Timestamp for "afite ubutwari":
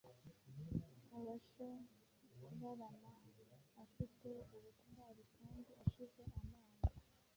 3.83-5.23